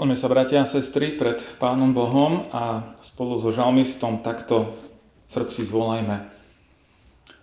[0.00, 4.72] Skloňme sa, bratia a sestry, pred Pánom Bohom a spolu so žalmistom takto
[5.28, 6.24] srdci zvolajme.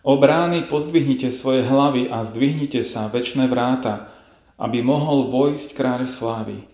[0.01, 4.09] O brány pozdvihnite svoje hlavy a zdvihnite sa väčšie vráta,
[4.57, 6.65] aby mohol vojsť kráľ slávy.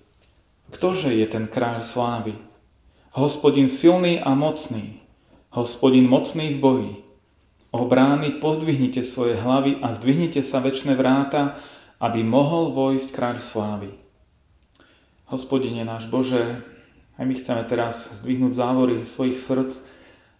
[0.72, 2.32] Ktože je ten kráľ slávy?
[3.12, 5.04] Hospodin silný a mocný,
[5.52, 6.94] hospodin mocný v boji.
[7.76, 11.60] O brány pozdvihnite svoje hlavy a zdvihnite sa väčšie vráta,
[12.00, 14.03] aby mohol vojsť kráľ slávy.
[15.32, 16.62] Hospodine náš Bože,
[17.16, 19.72] aj my chceme teraz zdvihnúť závory svojich srdc,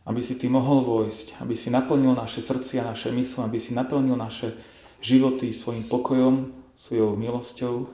[0.04, 4.20] aby si Ty mohol vojsť, aby si naplnil naše srdcia, naše mysle, aby si naplnil
[4.20, 4.58] naše
[5.00, 7.88] životy svojim pokojom, svojou milosťou,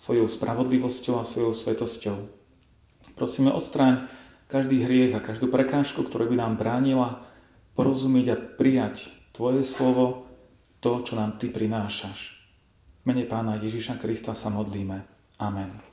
[0.00, 2.16] svojou spravodlivosťou a svojou svetosťou.
[3.18, 4.08] Prosíme, odstráň
[4.48, 7.28] každý hriech a každú prekážku, ktorá by nám bránila
[7.76, 10.28] porozumieť a prijať Tvoje slovo,
[10.80, 12.36] to, čo nám Ty prinášaš.
[13.00, 15.04] V mene Pána Ježiša Krista sa modlíme.
[15.40, 15.89] Amen.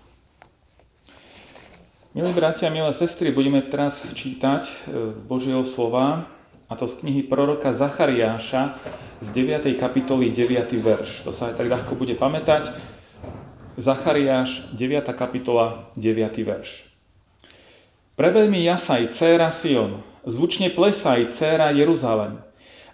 [2.17, 6.25] Milí bratia, milé sestry, budeme teraz čítať z e, Božieho slova,
[6.65, 8.73] a to z knihy proroka Zachariáša
[9.21, 9.77] z 9.
[9.77, 10.81] kapitoly 9.
[10.81, 11.21] verš.
[11.21, 12.73] To sa aj tak ľahko bude pamätať.
[13.77, 15.05] Zachariáš, 9.
[15.13, 16.41] kapitola, 9.
[16.41, 16.89] verš.
[18.17, 22.41] Preveľmi jasaj, céra Sion, zvučne plesaj, céra Jeruzalem.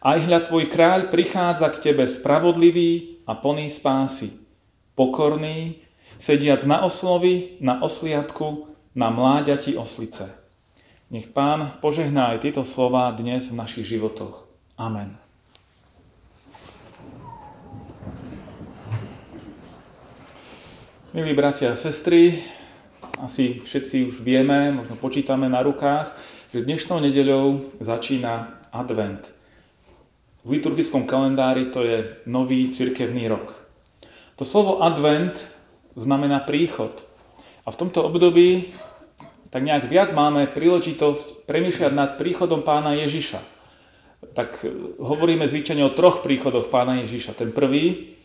[0.04, 4.36] Aj hľa tvoj kráľ prichádza k tebe spravodlivý a plný spásy,
[5.00, 5.80] pokorný,
[6.20, 10.30] sediac na oslovi, na osliadku, na mláďati oslice.
[11.10, 14.50] Nech Pán požehná aj tieto slova dnes v našich životoch.
[14.78, 15.18] Amen.
[21.14, 22.42] Milí bratia a sestry,
[23.22, 26.10] asi všetci už vieme, možno počítame na rukách,
[26.50, 29.30] že dnešnou nedeľou začína advent.
[30.42, 33.54] V liturgickom kalendári to je nový cirkevný rok.
[34.42, 35.46] To slovo advent
[35.94, 36.98] znamená príchod.
[37.64, 38.76] A v tomto období
[39.54, 43.40] tak nejak viac máme príležitosť premýšľať nad príchodom pána Ježiša.
[44.34, 44.66] Tak
[44.98, 47.38] hovoríme zvyčajne o troch príchodoch pána Ježiša.
[47.38, 48.18] Ten prvý,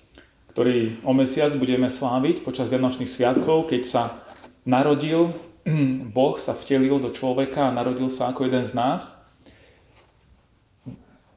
[0.57, 4.03] ktorý o mesiac budeme sláviť počas Vianočných sviatkov, keď sa
[4.65, 5.31] narodil,
[6.17, 9.15] Boh sa vtelil do človeka a narodil sa ako jeden z nás.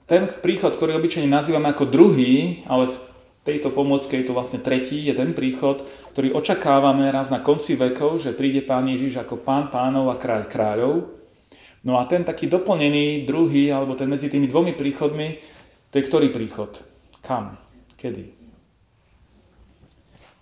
[0.08, 2.96] Ten príchod, ktorý obyčajne nazývame ako druhý, ale v
[3.42, 5.82] tejto pomôcke je to vlastne tretí, je ten príchod,
[6.14, 10.44] ktorý očakávame raz na konci vekov, že príde Pán Ježiš ako Pán pánov a kráľ
[10.46, 10.96] kráľov.
[11.82, 15.42] No a ten taký doplnený druhý, alebo ten medzi tými dvomi príchodmi,
[15.90, 16.78] to je ktorý príchod?
[17.26, 17.58] Kam?
[17.98, 18.42] Kedy?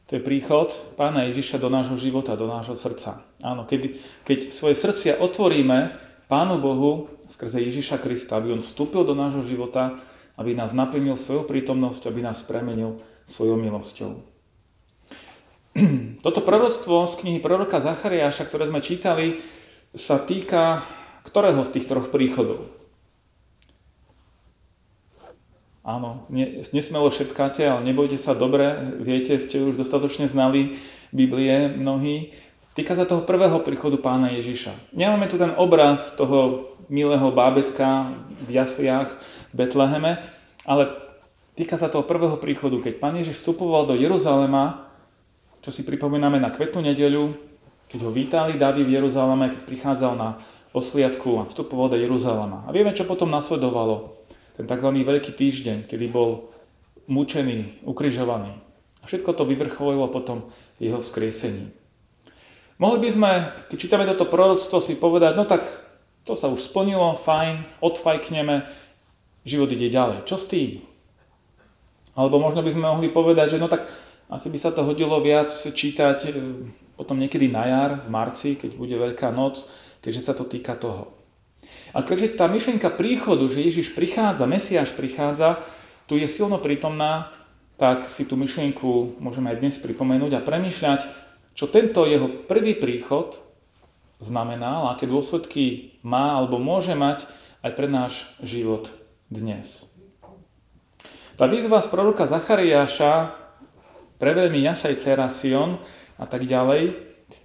[0.09, 3.23] To je príchod Pána Ježiša do nášho života, do nášho srdca.
[3.39, 3.95] Áno, keď,
[4.27, 5.95] keď svoje srdcia otvoríme
[6.27, 10.01] Pánu Bohu skrze Ježiša Krista, aby On vstúpil do nášho života,
[10.39, 14.23] aby nás naplnil svojou prítomnosťou, aby nás premenil svojou milosťou.
[16.25, 19.43] Toto proroctvo z knihy proroka Zachariáša, ktoré sme čítali,
[19.91, 20.81] sa týka
[21.29, 22.65] ktorého z tých troch príchodov?
[25.85, 26.29] Áno,
[26.73, 30.77] nesmelo šepkáte, ale nebojte sa dobre, viete, ste už dostatočne znali
[31.09, 32.35] Biblie mnohí.
[32.77, 34.93] Týka sa toho prvého príchodu pána Ježiša.
[34.93, 38.09] Nemáme tu ten obraz toho milého bábetka
[38.45, 39.09] v jasliach,
[39.53, 40.21] Betleheme,
[40.65, 40.83] ale
[41.57, 44.89] týka sa toho prvého príchodu, keď Pán Ježiš vstupoval do Jeruzalema,
[45.59, 47.35] čo si pripomíname na kvetnú nedeľu,
[47.89, 50.37] keď ho vítali Dávi v Jeruzaleme, keď prichádzal na
[50.71, 52.63] osliadku a vstupoval do Jeruzalema.
[52.65, 54.21] A vieme, čo potom nasledovalo.
[54.53, 54.89] Ten tzv.
[54.93, 56.53] Veľký týždeň, kedy bol
[57.09, 58.53] mučený, ukrižovaný.
[59.01, 60.45] A všetko to vyvrcholilo potom
[60.77, 61.73] jeho vzkriesení.
[62.79, 63.31] Mohli by sme,
[63.67, 65.65] keď čítame toto proroctvo, si povedať, no tak
[66.23, 68.63] to sa už splnilo, fajn, odfajkneme,
[69.49, 70.29] život ide ďalej.
[70.29, 70.85] Čo s tým?
[72.13, 73.89] Alebo možno by sme mohli povedať, že no tak
[74.29, 76.31] asi by sa to hodilo viac čítať e,
[76.93, 79.65] potom niekedy na jar, v marci, keď bude Veľká noc,
[80.03, 81.15] keďže sa to týka toho.
[81.95, 85.65] A keďže tá myšlienka príchodu, že Ježiš prichádza, Mesiáš prichádza,
[86.05, 87.33] tu je silno prítomná,
[87.79, 91.01] tak si tú myšlienku môžeme aj dnes pripomenúť a premýšľať,
[91.55, 93.39] čo tento jeho prvý príchod
[94.19, 97.23] znamenal, aké dôsledky má alebo môže mať
[97.63, 98.91] aj pre náš život
[99.29, 99.85] dnes.
[101.37, 103.31] Tá výzva z proroka Zachariáša,
[104.19, 105.79] preveľmi jasaj cera Sion
[106.19, 106.97] a tak ďalej,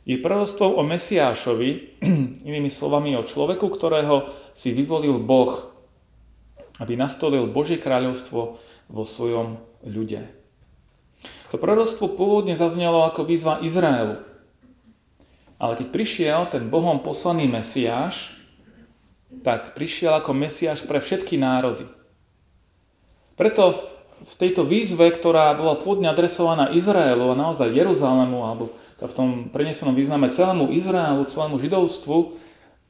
[0.05, 1.71] je proroctvom o Mesiášovi,
[2.49, 5.71] inými slovami o človeku, ktorého si vyvolil Boh,
[6.83, 8.41] aby nastolil Božie kráľovstvo
[8.91, 10.27] vo svojom ľude.
[11.53, 14.19] To proroctvo pôvodne zaznelo ako výzva Izraelu.
[15.63, 18.35] Ale keď prišiel ten Bohom poslaný Mesiáš,
[19.43, 21.89] tak prišiel ako Mesiáš pre všetky národy.
[23.35, 23.91] Preto
[24.23, 28.71] v tejto výzve, ktorá bola pôvodne adresovaná Izraelu a naozaj Jeruzalému alebo
[29.05, 32.39] v tom prenesenom význame celému Izraelu, celému židovstvu,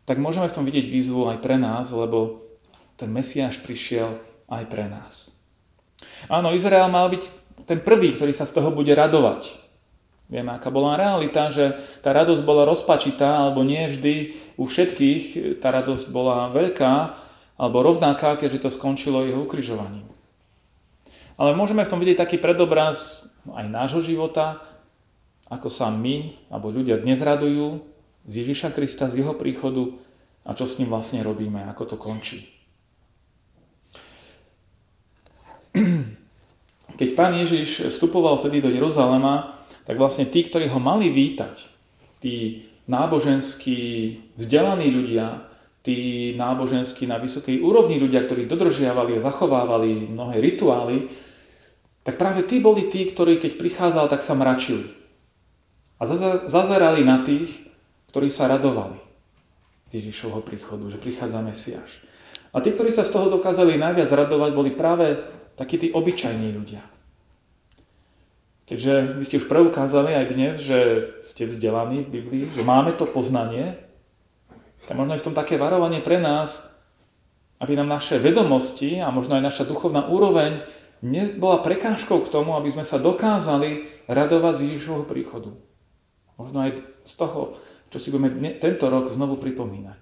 [0.04, 2.44] tak môžeme v tom vidieť výzvu aj pre nás, lebo
[3.00, 5.32] ten Mesiáš prišiel aj pre nás.
[6.28, 7.24] Áno, Izrael mal byť
[7.64, 9.63] ten prvý, ktorý sa z toho bude radovať.
[10.24, 14.14] Vieme, aká bola realita, že tá radosť bola rozpačitá, alebo nie vždy
[14.56, 16.94] u všetkých tá radosť bola veľká,
[17.60, 20.08] alebo rovnaká, keďže to skončilo jeho ukrižovaním.
[21.36, 24.64] Ale môžeme v tom vidieť taký predobraz aj nášho života,
[25.52, 27.84] ako sa my, alebo ľudia dnes radujú
[28.24, 29.92] z Ježiša Krista, z jeho príchodu
[30.44, 32.48] a čo s ním vlastne robíme, ako to končí.
[36.94, 41.56] Keď pán Ježiš vstupoval vtedy do Jeruzalema, tak vlastne tí, ktorí ho mali vítať,
[42.20, 43.80] tí náboženskí
[44.40, 45.44] vzdelaní ľudia,
[45.84, 51.12] tí náboženskí na vysokej úrovni ľudia, ktorí dodržiavali a zachovávali mnohé rituály,
[52.04, 54.88] tak práve tí boli tí, ktorí keď prichádzal, tak sa mračili.
[56.00, 56.08] A
[56.48, 57.64] zazerali na tých,
[58.12, 59.00] ktorí sa radovali
[59.88, 61.90] z Ježišovho príchodu, že prichádza Mesiáš.
[62.54, 65.18] A tí, ktorí sa z toho dokázali najviac radovať, boli práve
[65.58, 66.93] takí tí obyčajní ľudia.
[68.64, 70.78] Keďže vy ste už preukázali aj dnes, že
[71.20, 73.76] ste vzdelaní v Biblii, že máme to poznanie,
[74.88, 76.64] tak možno je v tom také varovanie pre nás,
[77.60, 80.64] aby nám naše vedomosti a možno aj naša duchovná úroveň
[81.04, 85.52] nebola prekážkou k tomu, aby sme sa dokázali radovať z Ježišovho príchodu.
[86.40, 87.60] Možno aj z toho,
[87.92, 90.00] čo si budeme tento rok znovu pripomínať.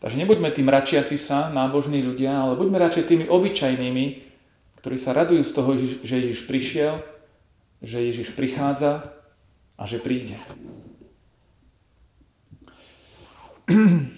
[0.00, 4.31] Takže nebuďme tým račiaci sa, nábožní ľudia, ale buďme radšej tými obyčajnými,
[4.82, 6.98] ktorí sa radujú z toho, že Ježiš prišiel,
[7.78, 9.14] že Ježiš prichádza
[9.78, 10.34] a že príde.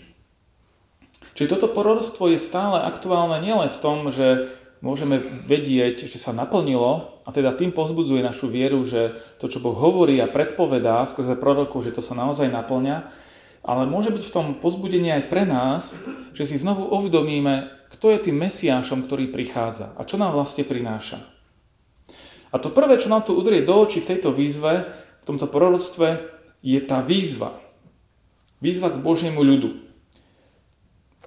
[1.36, 7.20] Čiže toto proroctvo je stále aktuálne nielen v tom, že môžeme vedieť, že sa naplnilo
[7.24, 11.84] a teda tým pozbudzuje našu vieru, že to, čo Boh hovorí a predpovedá skrze proroku,
[11.84, 13.04] že to sa naozaj naplňa,
[13.64, 15.96] ale môže byť v tom pozbudenie aj pre nás,
[16.36, 21.24] že si znovu uvedomíme, kto je tým Mesiášom, ktorý prichádza a čo nám vlastne prináša.
[22.52, 26.28] A to prvé, čo nám tu udrie do očí v tejto výzve, v tomto proroctve,
[26.60, 27.56] je tá výzva.
[28.62, 29.80] Výzva k Božiemu ľudu.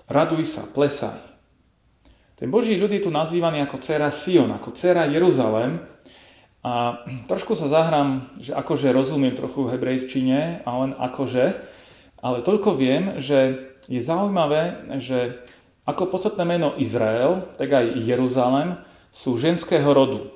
[0.07, 1.19] Raduj sa, plesaj.
[2.37, 5.83] Ten Boží ľud je tu nazývaný ako dcera Sion, ako dcera Jeruzalem.
[6.63, 11.45] A trošku sa zahrám, že akože rozumiem trochu v hebrejčine, a len akože,
[12.27, 15.39] ale toľko viem, že je zaujímavé, že
[15.87, 18.75] ako podstatné meno Izrael, tak aj Jeruzalem
[19.07, 20.27] sú ženského rodu.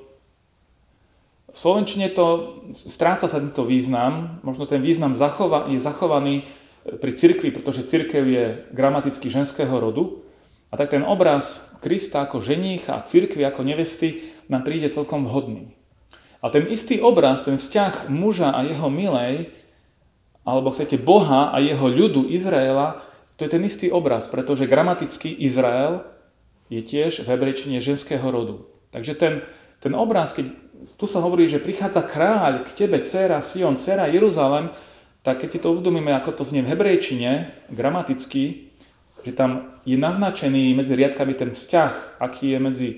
[1.52, 6.48] V Slovenčine to stráca sa tento význam, možno ten význam zachova, je zachovaný
[6.88, 10.24] pri cirkvi, pretože cirkev je gramaticky ženského rodu.
[10.72, 15.76] A tak ten obraz Krista ako ženích a cirkvi ako nevesty nám príde celkom vhodný.
[16.40, 19.52] A ten istý obraz, ten vzťah muža a jeho milej,
[20.42, 23.02] alebo chcete Boha a jeho ľudu Izraela,
[23.38, 26.02] to je ten istý obraz, pretože gramaticky Izrael
[26.70, 28.66] je tiež v hebrejčine ženského rodu.
[28.90, 29.42] Takže ten,
[29.78, 30.52] ten obraz, keď
[30.98, 34.70] tu sa hovorí, že prichádza kráľ k tebe, dcera Sion, dcera Jeruzalem,
[35.22, 38.74] tak keď si to uvedomíme, ako to znie v hebrejčine, gramaticky,
[39.22, 42.88] že tam je naznačený medzi riadkami ten vzťah, aký je medzi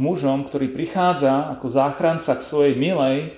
[0.00, 3.36] mužom, ktorý prichádza ako záchranca k svojej milej,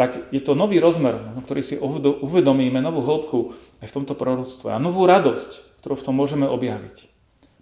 [0.00, 1.12] tak je to nový rozmer,
[1.44, 1.76] ktorý si
[2.24, 3.52] uvedomíme, novú hĺbku
[3.84, 7.04] aj v tomto proroctve a novú radosť, ktorú v tom môžeme objaviť.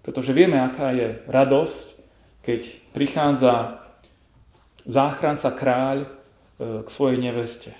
[0.06, 1.86] Pretože vieme, aká je radosť,
[2.46, 2.60] keď
[2.94, 3.82] prichádza
[4.86, 6.08] záchranca kráľ e,
[6.86, 7.74] k svojej neveste.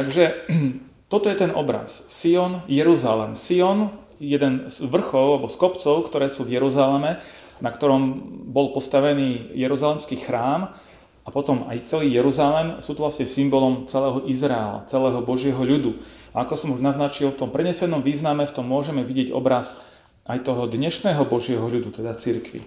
[0.00, 0.48] Takže
[1.12, 2.08] toto je ten obraz.
[2.08, 3.36] Sion, Jeruzalem.
[3.36, 7.20] Sion, jeden z vrchov alebo z kopcov, ktoré sú v Jeruzaleme,
[7.60, 8.16] na ktorom
[8.48, 10.87] bol postavený Jeruzalemský chrám,
[11.28, 16.00] a potom aj celý Jeruzalém sú to vlastne symbolom celého Izraela, celého Božieho ľudu.
[16.32, 19.76] A ako som už naznačil, v tom prenesenom význame v tom môžeme vidieť obraz
[20.24, 22.64] aj toho dnešného Božieho ľudu, teda cirkvi.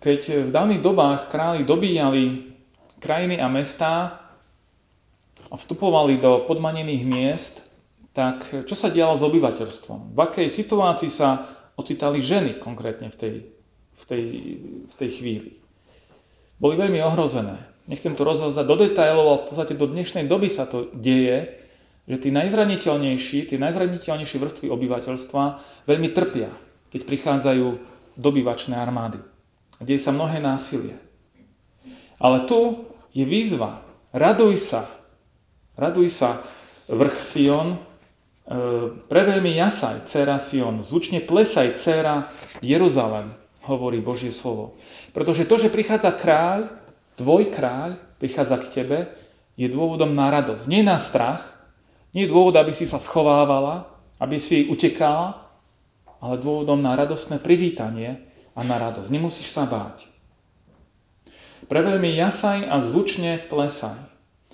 [0.00, 2.48] Keď v dávnych dobách králi dobíjali
[2.96, 4.16] krajiny a mestá
[5.52, 7.60] a vstupovali do podmanených miest,
[8.16, 10.16] tak čo sa dialo s obyvateľstvom?
[10.16, 11.44] V akej situácii sa
[11.76, 13.34] ocitali ženy konkrétne v tej,
[14.00, 14.24] v tej,
[14.88, 15.67] v tej chvíli?
[16.58, 17.58] Boli veľmi ohrozené.
[17.88, 21.56] Nechcem to rozhľadať do detajlov, ale v podstate do dnešnej doby sa to deje,
[22.04, 25.42] že tí najzraniteľnejší, tie najzraniteľnejšie vrstvy obyvateľstva
[25.88, 26.52] veľmi trpia,
[26.92, 27.66] keď prichádzajú
[28.20, 29.22] dobyvačné armády.
[29.80, 30.98] Deje sa mnohé násilie.
[32.18, 32.84] Ale tu
[33.14, 33.80] je výzva.
[34.10, 34.90] Raduj sa.
[35.78, 36.42] Raduj sa,
[36.90, 37.68] vrch Sion.
[37.72, 37.78] E,
[39.06, 40.82] preveľmi jasaj, dcera Sion.
[40.82, 42.26] Zvučne plesaj, dcera
[42.58, 43.30] Jeruzalem,
[43.68, 44.80] hovorí Božie slovo.
[45.12, 46.72] Pretože to, že prichádza kráľ,
[47.20, 48.98] tvoj kráľ prichádza k tebe,
[49.60, 50.64] je dôvodom na radosť.
[50.64, 51.44] Nie na strach,
[52.16, 55.44] nie dôvod, aby si sa schovávala, aby si utekala,
[56.18, 58.24] ale dôvodom na radostné privítanie
[58.56, 59.12] a na radosť.
[59.12, 60.08] Nemusíš sa báť.
[61.68, 63.98] Preveľmi jasaj a zvučne plesaj.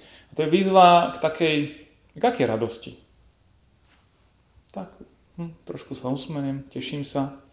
[0.02, 1.56] A to je výzva k takej,
[2.18, 2.92] k akej radosti?
[4.74, 4.90] Tak,
[5.38, 7.43] hm, trošku sa usmeniem, teším sa.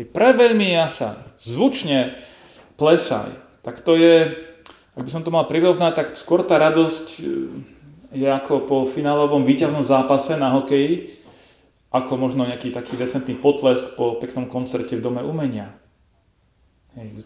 [0.00, 2.16] Hej, preveľmi jasaj, zvučne
[2.80, 3.36] plesaj.
[3.60, 4.32] Tak to je,
[4.96, 7.22] ak by som to mal prirovnať, tak skôr tá radosť e,
[8.16, 11.20] je ako po finálovom výťaznom zápase na hokeji,
[11.92, 15.68] ako možno nejaký taký decentný potlesk po peknom koncerte v Dome umenia.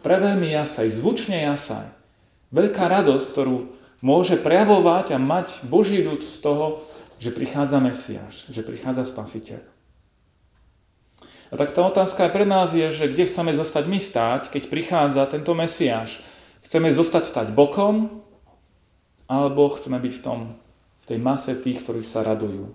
[0.02, 1.86] Preveľmi jasaj, zvučne jasaj.
[2.50, 3.70] Veľká radosť, ktorú
[4.02, 6.82] môže prejavovať a mať Boží ľud z toho,
[7.22, 9.73] že prichádza Mesiáš, že prichádza Spasiteľ.
[11.54, 15.22] A tak tá otázka pre nás je, že kde chceme zostať my stáť, keď prichádza
[15.30, 16.18] tento Mesiáš.
[16.66, 18.26] Chceme zostať stať bokom,
[19.30, 20.40] alebo chceme byť v, tom,
[20.98, 22.74] v tej mase tých, ktorí sa radujú,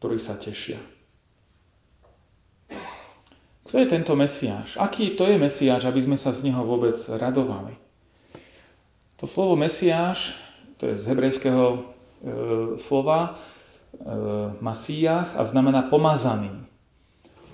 [0.00, 0.80] ktorí sa tešia.
[3.68, 4.80] Kto je tento Mesiáš?
[4.80, 7.76] Aký to je Mesiáš, aby sme sa z neho vôbec radovali?
[9.20, 10.32] To slovo Mesiáš,
[10.80, 11.78] to je z hebrejského e,
[12.80, 14.00] slova, e,
[14.64, 16.72] Masíach a znamená pomazaný.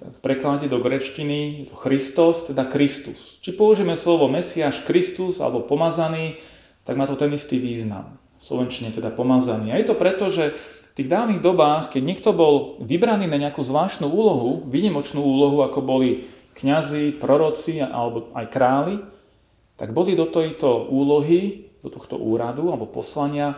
[0.01, 3.37] V preklade do grečtiny Christos, teda Kristus.
[3.45, 6.41] Či použijeme slovo Mesiáš, Kristus alebo pomazaný,
[6.89, 8.17] tak má to ten istý význam.
[8.41, 9.77] V slovenčine teda pomazaný.
[9.77, 10.57] A je to preto, že
[10.91, 15.85] v tých dávnych dobách, keď niekto bol vybraný na nejakú zvláštnu úlohu, výnimočnú úlohu, ako
[15.85, 16.25] boli
[16.57, 18.97] kňazi, proroci alebo aj králi,
[19.77, 23.57] tak boli do tejto úlohy, do tohto úradu alebo poslania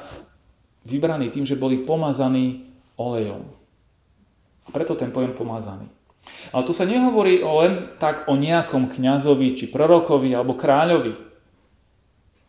[0.87, 2.67] vybraní tým, že boli pomazaní
[2.99, 3.43] olejom.
[4.63, 5.91] A preto ten pojem pomazaný.
[6.55, 11.15] Ale tu sa nehovorí len tak o nejakom kňazovi, či prorokovi, alebo kráľovi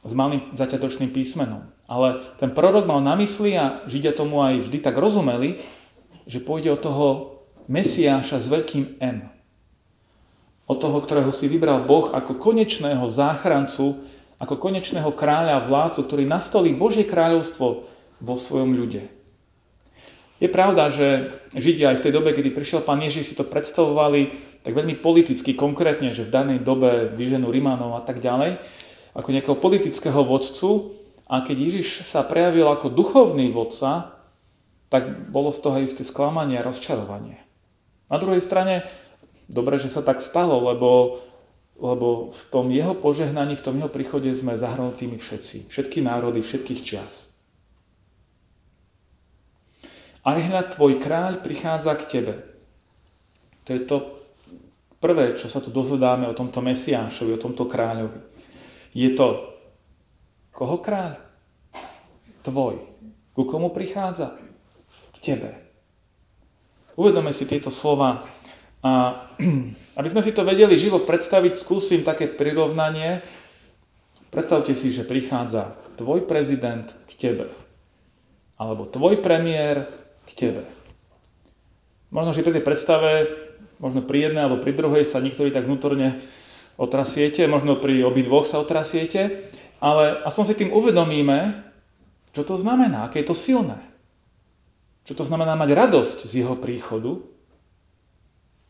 [0.03, 1.63] s malým zaťatočným písmenom.
[1.87, 5.63] Ale ten prorok mal na mysli a Židia tomu aj vždy tak rozumeli,
[6.27, 7.07] že pôjde o toho
[7.71, 9.31] Mesiáša s veľkým M.
[10.67, 14.03] O toho, ktorého si vybral Boh ako konečného záchrancu,
[14.39, 17.67] ako konečného kráľa a vládcu, ktorý nastolí Božie kráľovstvo
[18.19, 19.22] vo svojom ľude.
[20.43, 24.35] Je pravda, že Židia aj v tej dobe, kedy prišiel pán Ježiš, si to predstavovali
[24.59, 28.59] tak veľmi politicky, konkrétne, že v danej dobe vyženú Rimanov a tak ďalej,
[29.15, 30.99] ako nejakého politického vodcu,
[31.31, 34.19] a keď Ježiš sa prejavil ako duchovný vodca,
[34.91, 37.39] tak bolo z toho isté sklamanie a rozčarovanie.
[38.11, 38.85] Na druhej strane,
[39.47, 41.23] dobre, že sa tak stalo, lebo,
[41.79, 45.71] lebo v tom jeho požehnaní, v tom jeho príchode sme zahrnutými všetci.
[45.71, 47.32] Všetky národy, všetkých čias.
[50.23, 52.33] Ale hľad, tvoj kráľ prichádza k tebe.
[53.67, 53.97] To je to
[55.03, 58.19] prvé, čo sa tu dozvedáme o tomto Mesiášovi, o tomto kráľovi.
[58.95, 59.53] Je to
[60.53, 61.17] Koho kráľ?
[62.45, 62.77] Tvoj.
[63.33, 64.37] Ku komu prichádza?
[65.11, 65.49] K tebe.
[66.93, 68.21] Uvedome si tieto slova
[68.85, 69.17] a
[69.97, 73.25] aby sme si to vedeli živo predstaviť, skúsim také prirovnanie.
[74.29, 77.49] Predstavte si, že prichádza tvoj prezident k tebe.
[78.61, 79.89] Alebo tvoj premiér
[80.35, 80.63] tebe.
[82.13, 83.11] Možno, že pri tej predstave,
[83.81, 86.21] možno pri jednej alebo pri druhej sa niektorí tak vnútorne
[86.77, 89.49] otrasiete, možno pri obidvoch sa otrasiete,
[89.81, 91.65] ale aspoň si tým uvedomíme,
[92.33, 93.77] čo to znamená, aké je to silné.
[95.03, 97.19] Čo to znamená mať radosť z jeho príchodu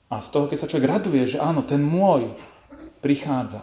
[0.10, 2.34] a z toho, keď sa človek raduje, že áno, ten môj
[3.05, 3.62] prichádza.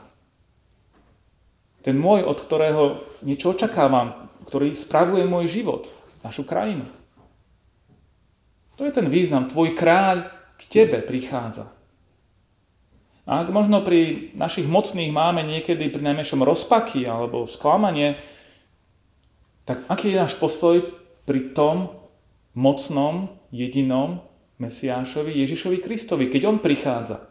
[1.81, 2.83] Ten môj, od ktorého
[3.25, 5.89] niečo očakávam, ktorý spravuje môj život,
[6.21, 6.85] našu krajinu.
[8.81, 9.53] To je ten význam.
[9.53, 11.69] Tvoj kráľ k tebe prichádza.
[13.29, 18.17] A ak možno pri našich mocných máme niekedy pri najmenšom rozpaky alebo sklamanie,
[19.69, 20.81] tak aký je náš postoj
[21.29, 21.93] pri tom
[22.57, 24.25] mocnom, jedinom
[24.57, 27.29] Mesiášovi, Ježišovi Kristovi, keď On prichádza?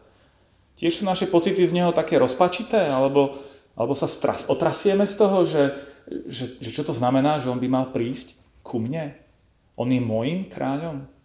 [0.78, 3.42] Tiež sú naše pocity z Neho také rozpačité, alebo,
[3.74, 5.62] alebo sa stras, otrasieme z toho, že,
[6.30, 9.18] že, že čo to znamená, že On by mal prísť ku mne?
[9.74, 11.19] On je môjim kráľom?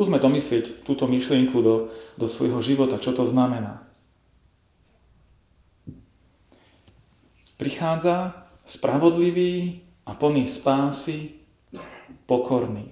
[0.00, 3.84] Skúsme domyslieť túto myšlienku do, do svojho života, čo to znamená.
[7.60, 8.32] Prichádza
[8.64, 11.36] spravodlivý a plný spásy,
[12.24, 12.88] pokorný.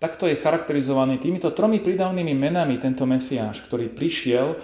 [0.00, 4.56] Takto je charakterizovaný týmito tromi prídavnými menami tento Mesiáš, ktorý prišiel,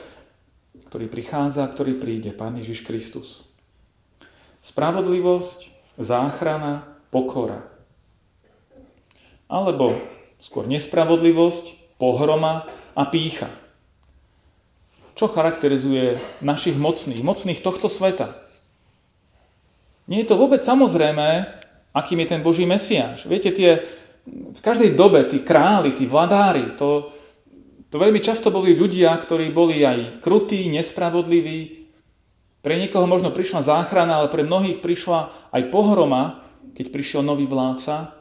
[0.89, 3.45] ktorý prichádza, ktorý príde, Pán Ježiš Kristus.
[4.65, 5.69] Spravodlivosť,
[6.01, 7.61] záchrana, pokora.
[9.53, 13.49] Alebo skôr nespravodlivosť, pohroma a pícha.
[15.17, 18.37] čo charakterizuje našich mocných, mocných tohto sveta.
[20.05, 21.49] Nie je to vôbec samozrejme,
[21.97, 23.25] akým je ten Boží Mesiáš.
[23.25, 23.81] Viete, tie,
[24.29, 27.17] v každej dobe tí králi, tí vladári, to,
[27.89, 31.89] to veľmi často boli ľudia, ktorí boli aj krutí, nespravodliví.
[32.61, 36.45] Pre niekoho možno prišla záchrana, ale pre mnohých prišla aj pohroma,
[36.77, 38.13] keď prišiel nový vládca.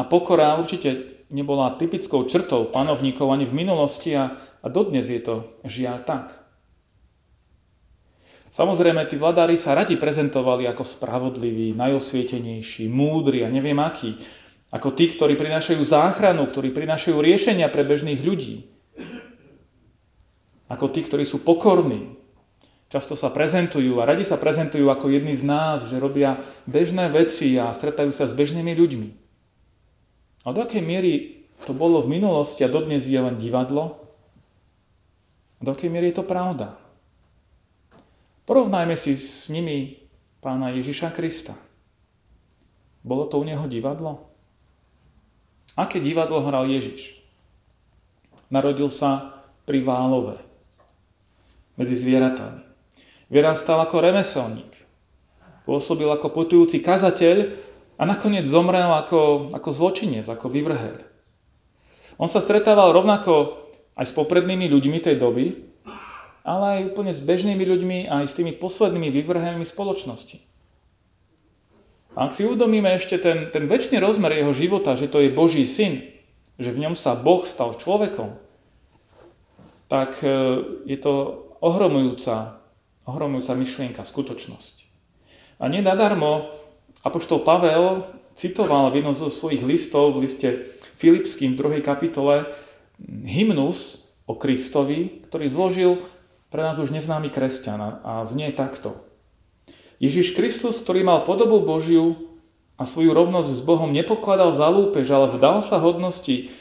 [0.00, 4.32] A pokora určite nebola typickou črtou panovníkov ani v minulosti a,
[4.64, 6.40] a dodnes je to žiaľ tak.
[8.50, 14.16] Samozrejme, tí vladári sa radi prezentovali ako spravodliví, najosvietenejší, múdri a neviem akí.
[14.72, 18.66] Ako tí, ktorí prinášajú záchranu, ktorí prinášajú riešenia pre bežných ľudí.
[20.66, 22.16] Ako tí, ktorí sú pokorní.
[22.90, 27.54] Často sa prezentujú a radi sa prezentujú ako jedni z nás, že robia bežné veci
[27.54, 29.19] a stretajú sa s bežnými ľuďmi.
[30.44, 34.00] A do akej miery to bolo v minulosti a dodnes je len divadlo?
[35.58, 36.80] A do akej miery je to pravda?
[38.48, 40.00] Porovnajme si s nimi
[40.40, 41.52] pána Ježiša Krista.
[43.04, 44.26] Bolo to u neho divadlo?
[45.76, 47.16] Aké divadlo hral Ježiš?
[48.50, 50.42] Narodil sa pri Válove,
[51.78, 52.66] medzi zvieratami.
[53.30, 54.72] Vyrastal ako remeselník.
[55.62, 57.54] Pôsobil ako putujúci kazateľ
[58.00, 61.04] a nakoniec zomrel ako, ako zločinec, ako vyvrhel.
[62.16, 63.60] On sa stretával rovnako
[63.92, 65.68] aj s poprednými ľuďmi tej doby,
[66.40, 70.40] ale aj úplne s bežnými ľuďmi aj s tými poslednými vyvrhenými spoločnosti.
[72.16, 75.68] A ak si uvedomíme ešte ten, ten väčší rozmer jeho života, že to je Boží
[75.68, 76.00] syn,
[76.56, 78.34] že v ňom sa Boh stal človekom,
[79.92, 80.28] tak e,
[80.88, 82.58] je to ohromujúca,
[83.04, 84.74] ohromujúca myšlienka, skutočnosť.
[85.60, 86.59] A nenadarmo
[87.00, 88.04] Apoštol Pavel
[88.36, 90.48] citoval v jednom zo svojich listov, v liste
[91.00, 91.80] Filipským v 2.
[91.80, 92.44] kapitole,
[93.24, 95.90] hymnus o Kristovi, ktorý zložil
[96.52, 99.00] pre nás už neznámy kresťan a znie takto.
[99.96, 102.36] Ježiš Kristus, ktorý mal podobu Božiu
[102.76, 106.52] a svoju rovnosť s Bohom nepokladal za lúpež, ale vdal sa hodnosti,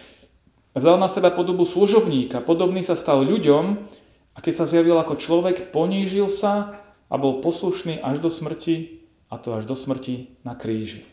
[0.71, 3.75] vzal na seba podobu služobníka, podobný sa stal ľuďom
[4.35, 6.79] a keď sa zjavil ako človek, ponížil sa
[7.11, 8.98] a bol poslušný až do smrti
[9.29, 11.05] a to až do smrti na kríži.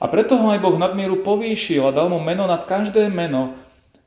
[0.00, 3.56] A preto ho aj Boh nadmieru povýšil a dal mu meno nad každé meno,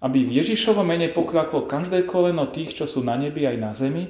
[0.01, 4.09] aby v Ježišovom mene pokľaklo každé koleno tých, čo sú na nebi aj na zemi,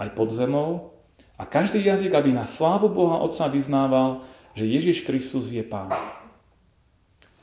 [0.00, 0.92] aj pod zemou,
[1.36, 4.22] a každý jazyk, aby na slávu Boha Otca vyznával,
[4.54, 5.90] že Ježiš Kristus je Pán.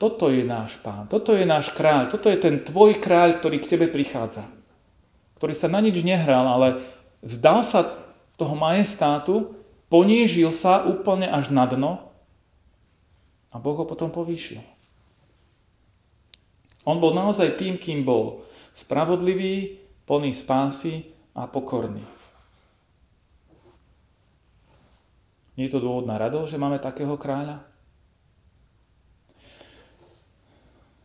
[0.00, 3.76] Toto je náš Pán, toto je náš kráľ, toto je ten tvoj kráľ, ktorý k
[3.76, 4.48] tebe prichádza.
[5.36, 6.80] Ktorý sa na nič nehral, ale
[7.20, 8.08] zdal sa
[8.40, 9.59] toho majestátu
[9.90, 12.00] ponížil sa úplne až na dno
[13.50, 14.62] a Boh ho potom povýšil.
[16.86, 18.46] On bol naozaj tým, kým bol.
[18.72, 22.00] Spravodlivý, plný spásy a pokorný.
[25.58, 27.60] Nie je to dôvod na radosť, že máme takého kráľa?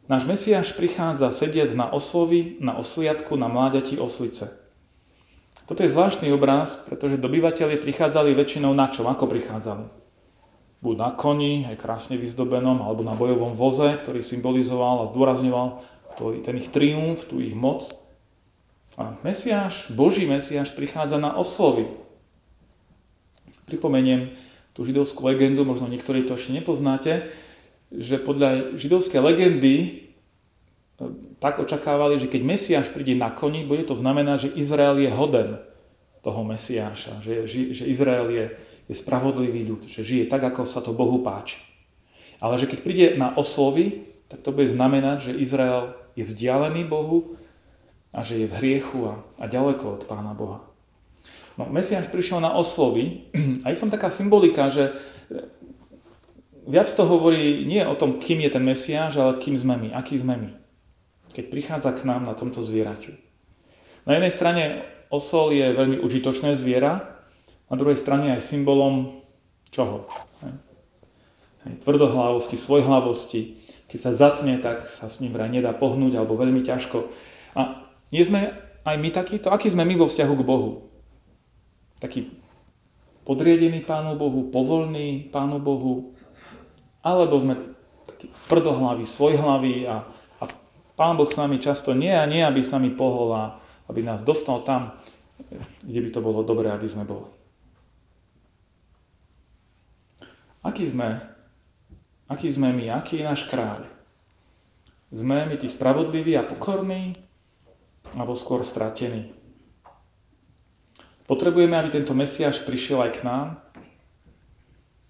[0.06, 4.65] Náš Mesiáš prichádza sediac na oslovi, na osliadku, na mláďati oslice.
[5.66, 9.10] Toto je zvláštny obraz, pretože dobyvateľi prichádzali väčšinou na čom?
[9.10, 9.90] Ako prichádzali?
[10.86, 15.68] Buď na koni, aj krásne vyzdobenom, alebo na bojovom voze, ktorý symbolizoval a zdôrazňoval
[16.46, 17.90] ten ich triumf, tú ich moc.
[18.96, 21.90] A Mesiáš, Boží Mesiáš prichádza na oslovy.
[23.66, 24.38] Pripomeniem
[24.78, 27.34] tú židovskú legendu, možno niektorí to ešte nepoznáte,
[27.90, 30.06] že podľa židovskej legendy
[31.46, 35.62] tak očakávali, že keď Mesiáš príde na koni, bude to znamenať, že Izrael je hoden
[36.26, 38.46] toho Mesiáša, že, že Izrael je,
[38.90, 41.62] je spravodlivý ľud, že žije tak, ako sa to Bohu páči.
[42.42, 47.38] Ale že keď príde na oslovy, tak to bude znamenať, že Izrael je vzdialený Bohu
[48.10, 50.66] a že je v hriechu a, a ďaleko od Pána Boha.
[51.62, 53.30] No, Mesiáš prišiel na oslovy
[53.62, 54.98] a je tam taká symbolika, že
[56.66, 60.18] viac to hovorí nie o tom, kým je ten Mesiáš, ale kým sme my, aký
[60.18, 60.65] sme my
[61.36, 63.12] keď prichádza k nám na tomto zvieraťu.
[64.08, 64.64] Na jednej strane
[65.12, 67.20] osol je veľmi užitočné zviera,
[67.68, 69.20] na druhej strane aj symbolom
[69.74, 70.08] čoho?
[70.46, 70.56] Hej.
[71.82, 73.58] Tvrdohlavosti, svojhlavosti.
[73.90, 77.10] Keď sa zatne, tak sa s ním vraj nedá pohnúť alebo veľmi ťažko.
[77.58, 78.54] A nie sme
[78.86, 79.50] aj my takíto?
[79.50, 80.94] Aký sme my vo vzťahu k Bohu?
[81.98, 82.30] Taký
[83.26, 86.14] podriedený Pánu Bohu, povolný Pánu Bohu?
[87.02, 87.58] Alebo sme
[88.06, 90.06] takí tvrdohlaví, svojhlaví a
[90.96, 93.60] Pán Boh s nami často nie a nie, aby s nami pohol a
[93.92, 94.96] aby nás dostal tam,
[95.84, 97.28] kde by to bolo dobré, aby sme boli.
[100.64, 101.12] Aký sme?
[102.32, 102.90] Aký sme my?
[102.96, 103.86] Aký je náš kráľ?
[105.14, 107.26] Sme my tí spravodliví a pokorní?
[108.14, 109.34] alebo skôr stratený.
[111.26, 113.48] Potrebujeme, aby tento Mesiáš prišiel aj k nám.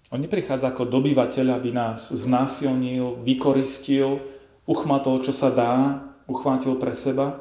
[0.08, 4.22] On neprichádza ako dobyvateľ, aby nás znásilnil, vykoristil,
[4.66, 7.38] uchmatol, čo sa dá, uchvátil pre seba,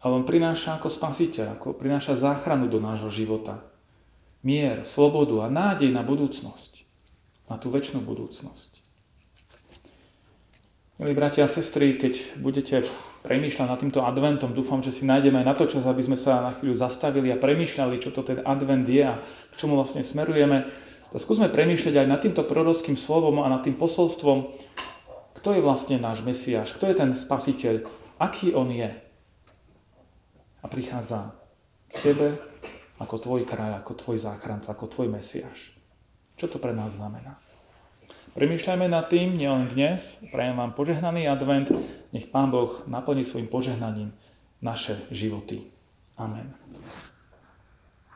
[0.00, 3.58] ale on prináša ako spasiteľ, ako prináša záchranu do nášho života.
[4.46, 6.86] Mier, slobodu a nádej na budúcnosť,
[7.50, 8.78] na tú väčšinu budúcnosť.
[10.96, 12.88] Milí bratia a sestry, keď budete
[13.26, 16.40] premýšľať nad týmto adventom, dúfam, že si nájdeme aj na to čas, aby sme sa
[16.40, 20.70] na chvíľu zastavili a premýšľali, čo to ten advent je a k čomu vlastne smerujeme,
[21.10, 24.56] tak skúsme premýšľať aj nad týmto prorockým slovom a nad tým posolstvom,
[25.46, 27.86] kto je vlastne náš Mesiáš, kto je ten spasiteľ,
[28.18, 28.90] aký on je.
[30.58, 31.38] A prichádza
[31.86, 32.34] k tebe
[32.98, 35.70] ako tvoj kraj, ako tvoj záchranca, ako tvoj Mesiáš.
[36.34, 37.38] Čo to pre nás znamená?
[38.34, 41.70] Premýšľajme nad tým nielen dnes, prajem vám požehnaný advent,
[42.10, 44.10] nech Pán Boh naplní svojim požehnaním
[44.58, 45.62] naše životy.
[46.18, 46.58] Amen.